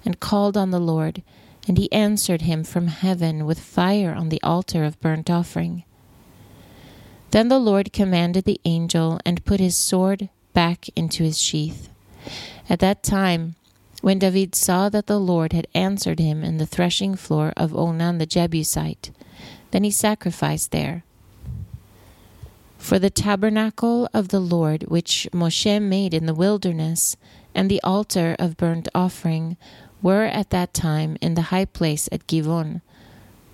and 0.04 0.18
called 0.18 0.56
on 0.56 0.72
the 0.72 0.80
Lord 0.80 1.22
and 1.66 1.78
he 1.78 1.92
answered 1.92 2.42
him 2.42 2.64
from 2.64 2.88
heaven 2.88 3.44
with 3.44 3.60
fire 3.60 4.12
on 4.14 4.28
the 4.28 4.42
altar 4.42 4.84
of 4.84 5.00
burnt 5.00 5.30
offering. 5.30 5.84
Then 7.30 7.48
the 7.48 7.58
Lord 7.58 7.92
commanded 7.92 8.44
the 8.44 8.60
angel 8.64 9.20
and 9.24 9.44
put 9.44 9.60
his 9.60 9.76
sword 9.76 10.28
back 10.52 10.88
into 10.96 11.22
his 11.22 11.40
sheath. 11.40 11.88
At 12.68 12.80
that 12.80 13.02
time, 13.02 13.54
when 14.00 14.18
David 14.18 14.54
saw 14.54 14.88
that 14.88 15.06
the 15.06 15.20
Lord 15.20 15.52
had 15.52 15.68
answered 15.74 16.18
him 16.18 16.42
in 16.42 16.56
the 16.56 16.66
threshing 16.66 17.14
floor 17.14 17.52
of 17.56 17.72
Ornan 17.72 18.18
the 18.18 18.26
Jebusite, 18.26 19.10
then 19.70 19.84
he 19.84 19.90
sacrificed 19.90 20.72
there. 20.72 21.04
For 22.78 22.98
the 22.98 23.10
tabernacle 23.10 24.08
of 24.14 24.28
the 24.28 24.40
Lord 24.40 24.84
which 24.84 25.28
Moshe 25.32 25.80
made 25.82 26.14
in 26.14 26.26
the 26.26 26.34
wilderness, 26.34 27.16
and 27.54 27.70
the 27.70 27.82
altar 27.82 28.34
of 28.38 28.56
burnt 28.56 28.88
offering, 28.94 29.56
were 30.02 30.24
at 30.24 30.50
that 30.50 30.74
time 30.74 31.16
in 31.20 31.34
the 31.34 31.50
high 31.52 31.64
place 31.64 32.08
at 32.12 32.26
Givon. 32.26 32.82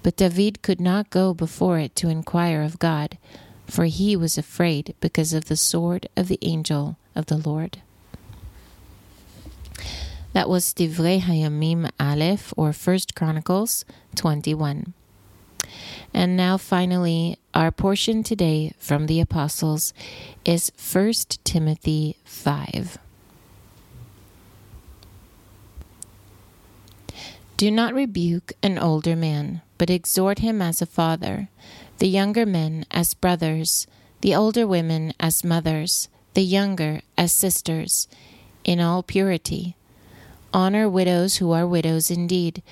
But 0.03 0.17
David 0.17 0.63
could 0.63 0.81
not 0.81 1.11
go 1.11 1.35
before 1.35 1.79
it 1.79 1.97
to 1.97 2.09
inquire 2.09 2.63
of 2.63 2.79
God, 2.79 3.19
for 3.67 3.87
he 3.87 4.17
was 4.17 4.39
afraid 4.39 4.95
because 5.01 5.33
of 5.33 5.47
the 5.47 5.57
sword 5.57 6.09
of 6.17 6.29
the 6.29 6.39
angel 6.43 6.97
of 7.15 7.27
the 7.27 7.37
Lord. 7.37 7.83
That 10.33 10.49
was 10.49 10.75
Divrei 10.75 11.21
Hayamim 11.21 11.91
Aleph, 11.99 12.53
or 12.57 12.73
First 12.73 13.15
Chronicles 13.15 13.85
21. 14.17 14.93
And 16.13 16.37
now, 16.37 16.57
finally, 16.57 17.39
our 17.55 17.71
portion 17.71 18.23
today 18.23 18.73
from 18.79 19.07
the 19.07 19.21
Apostles 19.21 19.93
is 20.45 20.71
1 20.79 21.13
Timothy 21.43 22.17
5. 22.25 22.99
Do 27.57 27.71
not 27.71 27.95
rebuke 27.95 28.53
an 28.63 28.79
older 28.79 29.17
man, 29.17 29.63
but 29.79 29.89
exhort 29.89 30.41
him 30.41 30.61
as 30.61 30.83
a 30.83 30.87
father, 30.87 31.49
the 31.99 32.07
younger 32.07 32.45
men 32.45 32.85
as 32.91 33.15
brothers, 33.15 33.87
the 34.21 34.35
older 34.35 34.67
women 34.67 35.15
as 35.19 35.43
mothers, 35.43 36.11
the 36.35 36.43
younger 36.43 37.01
as 37.17 37.33
sisters, 37.33 38.09
in 38.63 38.79
all 38.79 39.03
purity. 39.03 39.75
Honor 40.53 40.87
widows 40.87 41.37
who 41.37 41.51
are 41.53 41.67
widows 41.67 42.11
indeed. 42.11 42.63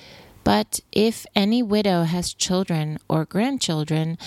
But 0.43 0.81
if 0.91 1.25
any 1.35 1.63
widow 1.63 2.03
has 2.03 2.31
children 2.31 2.99
or 3.09 3.25
grandchildren, 3.25 4.19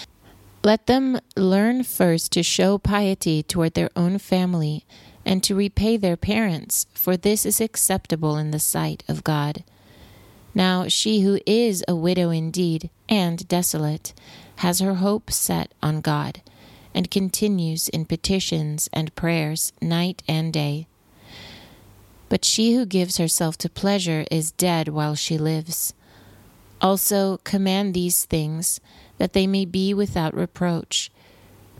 let 0.64 0.88
them 0.88 1.20
learn 1.36 1.84
first 1.84 2.32
to 2.32 2.42
show 2.42 2.78
piety 2.78 3.44
toward 3.44 3.74
their 3.74 3.90
own 3.94 4.18
family 4.18 4.84
and 5.24 5.40
to 5.44 5.54
repay 5.54 5.96
their 5.96 6.16
parents, 6.16 6.86
for 6.94 7.16
this 7.16 7.46
is 7.46 7.60
acceptable 7.60 8.36
in 8.36 8.50
the 8.50 8.58
sight 8.58 9.04
of 9.06 9.22
God. 9.22 9.62
Now 10.58 10.88
she 10.88 11.20
who 11.20 11.38
is 11.46 11.84
a 11.86 11.94
widow 11.94 12.30
indeed 12.30 12.90
and 13.08 13.46
desolate 13.46 14.12
has 14.56 14.80
her 14.80 14.94
hope 14.94 15.30
set 15.30 15.72
on 15.80 16.00
God, 16.00 16.42
and 16.92 17.12
continues 17.12 17.88
in 17.88 18.04
petitions 18.04 18.90
and 18.92 19.14
prayers 19.14 19.72
night 19.80 20.20
and 20.26 20.52
day. 20.52 20.88
But 22.28 22.44
she 22.44 22.74
who 22.74 22.86
gives 22.86 23.18
herself 23.18 23.56
to 23.58 23.70
pleasure 23.70 24.26
is 24.32 24.50
dead 24.50 24.88
while 24.88 25.14
she 25.14 25.38
lives. 25.38 25.94
Also 26.80 27.36
command 27.44 27.94
these 27.94 28.24
things, 28.24 28.80
that 29.18 29.34
they 29.34 29.46
may 29.46 29.64
be 29.64 29.94
without 29.94 30.34
reproach. 30.34 31.12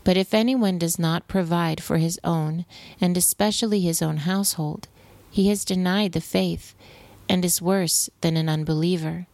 But 0.05 0.15
if 0.15 0.33
anyone 0.33 0.79
does 0.79 0.97
not 0.97 1.27
provide 1.27 1.83
for 1.83 1.97
his 1.97 2.17
own, 2.23 2.65
and 3.01 3.17
especially 3.17 3.81
his 3.81 4.01
own 4.01 4.17
household, 4.17 4.87
he 5.29 5.49
has 5.49 5.65
denied 5.65 6.13
the 6.13 6.21
faith 6.21 6.73
and 7.29 7.45
is 7.45 7.61
worse 7.61 8.09
than 8.21 8.35
an 8.35 8.49
unbeliever. 8.49 9.27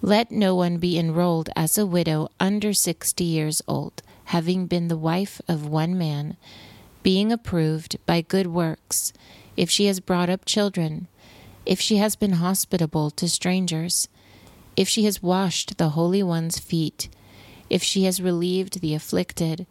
Let 0.00 0.30
no 0.30 0.54
one 0.54 0.76
be 0.76 0.96
enrolled 0.98 1.48
as 1.56 1.76
a 1.76 1.86
widow 1.86 2.28
under 2.38 2.72
sixty 2.72 3.24
years 3.24 3.60
old, 3.66 4.02
having 4.26 4.66
been 4.66 4.86
the 4.86 4.96
wife 4.96 5.40
of 5.48 5.66
one 5.66 5.98
man, 5.98 6.36
being 7.02 7.32
approved 7.32 7.96
by 8.06 8.20
good 8.20 8.46
works, 8.46 9.12
if 9.56 9.70
she 9.70 9.86
has 9.86 9.98
brought 9.98 10.30
up 10.30 10.44
children, 10.44 11.08
if 11.66 11.80
she 11.80 11.96
has 11.96 12.14
been 12.14 12.34
hospitable 12.34 13.10
to 13.10 13.28
strangers, 13.28 14.08
if 14.76 14.88
she 14.88 15.04
has 15.04 15.22
washed 15.22 15.78
the 15.78 15.90
Holy 15.90 16.22
One's 16.22 16.58
feet, 16.58 17.08
if 17.68 17.82
she 17.82 18.04
has 18.04 18.22
relieved 18.22 18.80
the 18.80 18.94
afflicted, 18.94 19.66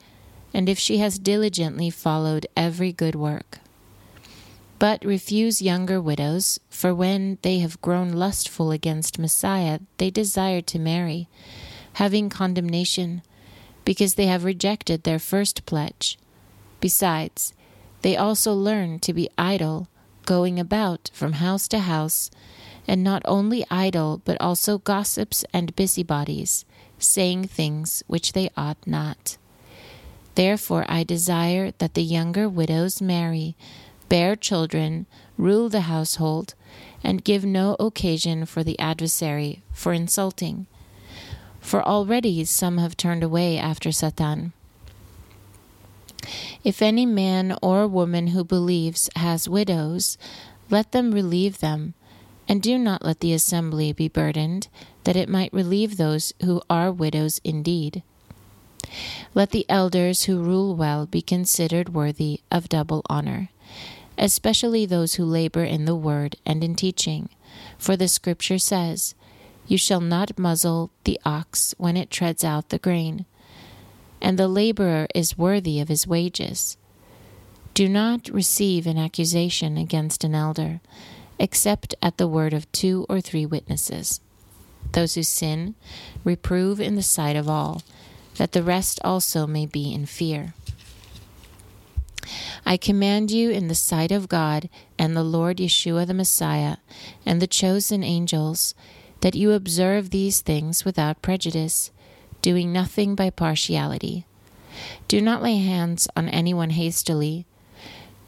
and 0.53 0.67
if 0.67 0.77
she 0.77 0.97
has 0.97 1.19
diligently 1.19 1.89
followed 1.89 2.47
every 2.57 2.91
good 2.91 3.15
work. 3.15 3.60
But 4.79 5.03
refuse 5.03 5.61
younger 5.61 5.99
widows, 5.99 6.59
for 6.69 6.93
when 6.93 7.39
they 7.41 7.59
have 7.59 7.81
grown 7.81 8.13
lustful 8.13 8.71
against 8.71 9.17
Messiah, 9.17 9.79
they 9.97 10.11
desire 10.11 10.61
to 10.61 10.77
marry, 10.77 11.27
having 11.93 12.29
condemnation, 12.29 13.23
because 13.85 14.13
they 14.13 14.27
have 14.27 14.43
rejected 14.43 15.03
their 15.03 15.17
first 15.17 15.65
pledge. 15.65 16.19
Besides, 16.79 17.53
they 18.03 18.15
also 18.15 18.53
learn 18.53 18.99
to 18.99 19.13
be 19.13 19.29
idle, 19.37 19.87
going 20.25 20.59
about 20.59 21.09
from 21.11 21.33
house 21.33 21.67
to 21.69 21.79
house, 21.79 22.29
and 22.87 23.03
not 23.03 23.23
only 23.25 23.65
idle, 23.71 24.21
but 24.25 24.39
also 24.39 24.77
gossips 24.77 25.43
and 25.51 25.75
busybodies, 25.75 26.65
saying 26.99 27.45
things 27.45 28.03
which 28.05 28.33
they 28.33 28.51
ought 28.55 28.77
not. 28.85 29.37
Therefore 30.35 30.85
I 30.87 31.03
desire 31.03 31.71
that 31.79 31.95
the 31.95 32.03
younger 32.03 32.47
widows 32.47 33.01
marry 33.01 33.55
bear 34.09 34.35
children, 34.35 35.05
rule 35.37 35.69
the 35.69 35.81
household, 35.81 36.55
and 37.03 37.23
give 37.23 37.45
no 37.45 37.75
occasion 37.79 38.45
for 38.45 38.63
the 38.63 38.77
adversary 38.79 39.61
for 39.73 39.93
insulting. 39.93 40.67
For 41.59 41.83
already 41.83 42.43
some 42.45 42.77
have 42.77 42.95
turned 42.97 43.23
away 43.23 43.57
after 43.57 43.91
Satan. 43.91 44.53
If 46.63 46.81
any 46.81 47.05
man 47.05 47.57
or 47.61 47.87
woman 47.87 48.27
who 48.27 48.43
believes 48.43 49.09
has 49.15 49.49
widows, 49.49 50.17
let 50.69 50.91
them 50.91 51.13
relieve 51.13 51.59
them, 51.59 51.93
and 52.47 52.61
do 52.61 52.77
not 52.77 53.05
let 53.05 53.19
the 53.19 53.33
assembly 53.33 53.93
be 53.93 54.07
burdened, 54.07 54.67
that 55.03 55.15
it 55.15 55.29
might 55.29 55.53
relieve 55.53 55.97
those 55.97 56.33
who 56.43 56.61
are 56.69 56.91
widows 56.91 57.39
indeed. 57.43 58.03
Let 59.33 59.51
the 59.51 59.65
elders 59.69 60.23
who 60.23 60.41
rule 60.41 60.75
well 60.75 61.05
be 61.05 61.21
considered 61.21 61.93
worthy 61.93 62.41
of 62.51 62.69
double 62.69 63.01
honor, 63.09 63.49
especially 64.17 64.86
those 64.86 65.15
who 65.15 65.25
labor 65.25 65.63
in 65.63 65.86
the 65.86 65.95
word 65.95 66.36
and 66.45 66.63
in 66.63 66.75
teaching. 66.75 67.30
For 67.77 67.95
the 67.95 68.08
Scripture 68.08 68.58
says, 68.58 69.15
You 69.67 69.77
shall 69.77 70.01
not 70.01 70.38
muzzle 70.38 70.91
the 71.03 71.19
ox 71.25 71.75
when 71.77 71.97
it 71.97 72.10
treads 72.10 72.43
out 72.43 72.69
the 72.69 72.80
grain, 72.80 73.25
and 74.21 74.38
the 74.38 74.47
laborer 74.47 75.08
is 75.13 75.38
worthy 75.38 75.80
of 75.80 75.89
his 75.89 76.08
wages. 76.08 76.77
Do 77.73 77.88
not 77.88 78.30
receive 78.30 78.88
an 78.88 78.97
accusation 78.97 79.77
against 79.77 80.23
an 80.23 80.34
elder, 80.34 80.82
except 81.38 81.93
at 82.01 82.17
the 82.17 82.27
word 82.27 82.53
of 82.53 82.71
two 82.71 83.06
or 83.08 83.21
three 83.21 83.45
witnesses. 83.45 84.19
Those 84.93 85.15
who 85.15 85.23
sin, 85.23 85.75
reprove 86.23 86.82
in 86.82 86.95
the 86.95 87.03
sight 87.03 87.36
of 87.36 87.47
all 87.47 87.84
that 88.38 88.53
the 88.53 88.63
rest 88.63 88.99
also 89.03 89.45
may 89.45 89.65
be 89.65 89.93
in 89.93 90.06
fear. 90.06 90.53
I 92.65 92.77
command 92.77 93.31
you 93.31 93.49
in 93.49 93.67
the 93.67 93.75
sight 93.75 94.11
of 94.11 94.27
God 94.27 94.69
and 94.97 95.15
the 95.15 95.23
Lord 95.23 95.57
Yeshua 95.57 96.05
the 96.07 96.13
Messiah 96.13 96.77
and 97.25 97.41
the 97.41 97.47
chosen 97.47 98.03
angels 98.03 98.75
that 99.21 99.35
you 99.35 99.51
observe 99.51 100.09
these 100.09 100.41
things 100.41 100.85
without 100.85 101.21
prejudice, 101.21 101.91
doing 102.41 102.71
nothing 102.71 103.15
by 103.15 103.29
partiality. 103.29 104.25
Do 105.07 105.21
not 105.21 105.41
lay 105.41 105.57
hands 105.57 106.07
on 106.15 106.29
anyone 106.29 106.71
hastily, 106.71 107.45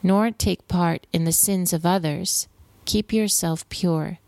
nor 0.01 0.31
take 0.31 0.67
part 0.67 1.05
in 1.13 1.25
the 1.25 1.31
sins 1.31 1.73
of 1.73 1.85
others. 1.85 2.47
Keep 2.85 3.13
yourself 3.13 3.67
pure. 3.69 4.19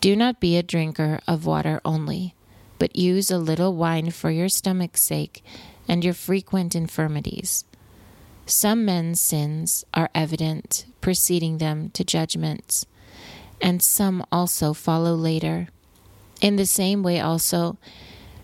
Do 0.00 0.14
not 0.14 0.40
be 0.40 0.56
a 0.56 0.62
drinker 0.62 1.20
of 1.26 1.46
water 1.46 1.80
only 1.84 2.36
but 2.78 2.96
use 2.96 3.30
a 3.30 3.38
little 3.38 3.74
wine 3.74 4.10
for 4.10 4.30
your 4.30 4.48
stomach's 4.48 5.02
sake 5.02 5.44
and 5.88 6.04
your 6.04 6.14
frequent 6.14 6.74
infirmities. 6.74 7.64
Some 8.48 8.84
men's 8.84 9.20
sins 9.20 9.84
are 9.92 10.08
evident, 10.14 10.86
preceding 11.00 11.58
them 11.58 11.90
to 11.90 12.04
judgments, 12.04 12.86
and 13.60 13.82
some 13.82 14.24
also 14.30 14.72
follow 14.72 15.16
later. 15.16 15.66
In 16.40 16.54
the 16.54 16.64
same 16.64 17.02
way, 17.02 17.18
also, 17.18 17.76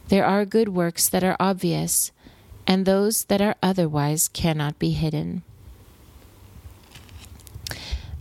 there 0.09 0.25
are 0.25 0.45
good 0.45 0.71
works 0.71 1.09
that 1.09 1.23
are 1.23 1.37
obvious, 1.39 2.11
and 2.67 2.85
those 2.85 3.25
that 3.25 3.41
are 3.41 3.55
otherwise 3.63 4.27
cannot 4.27 4.77
be 4.81 4.91
hidden. 4.91 5.45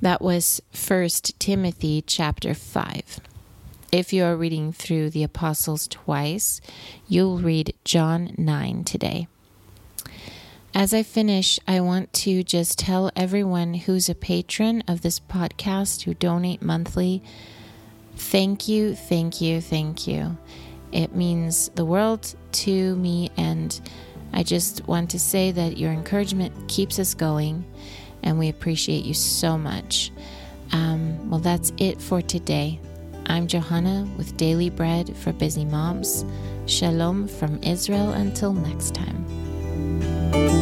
That 0.02 0.22
was 0.22 0.62
1 0.76 1.10
Timothy 1.40 2.04
chapter 2.06 2.54
5. 2.54 3.20
If 3.92 4.14
you 4.14 4.24
are 4.24 4.36
reading 4.36 4.72
through 4.72 5.10
the 5.10 5.24
Apostles 5.24 5.88
twice, 5.88 6.62
you'll 7.08 7.40
read 7.40 7.74
John 7.84 8.36
9 8.38 8.84
today. 8.84 9.28
As 10.74 10.94
I 10.94 11.04
finish, 11.04 11.60
I 11.68 11.82
want 11.82 12.14
to 12.14 12.44
just 12.44 12.80
tell 12.80 13.12
everyone 13.16 13.74
who's 13.74 14.08
a 14.08 14.16
patron 14.16 14.84
of 14.88 15.02
this 15.02 15.20
podcast 15.20 16.04
who 16.04 16.14
donate 16.14 16.62
monthly 16.62 17.22
thank 18.16 18.68
you, 18.68 18.96
thank 18.96 19.42
you, 19.42 19.60
thank 19.60 20.08
you. 20.08 20.38
It 20.92 21.16
means 21.16 21.70
the 21.76 21.86
world 21.86 22.36
to 22.54 22.96
me, 22.96 23.32
and 23.36 23.80
I 24.32 24.44
just 24.44 24.88
want 24.88 25.10
to 25.12 25.20
say 25.20 25.52
that 25.52 25.78
your 25.78 25.92
encouragement 25.92 26.54
keeps 26.70 27.00
us 27.00 27.14
going, 27.14 27.66
and 28.24 28.38
we 28.38 28.50
appreciate 28.50 29.04
you 29.04 29.14
so 29.14 29.58
much. 29.58 30.12
Um, 30.72 31.30
well, 31.30 31.40
that's 31.40 31.74
it 31.78 32.02
for 32.02 32.22
today. 32.22 32.80
I'm 33.26 33.48
Johanna 33.48 34.08
with 34.18 34.38
Daily 34.38 34.70
Bread 34.70 35.16
for 35.18 35.34
Busy 35.34 35.66
Moms. 35.66 36.26
Shalom 36.66 37.28
from 37.28 37.62
Israel 37.64 38.12
until 38.12 38.54
next 38.54 38.94
time. 38.94 40.61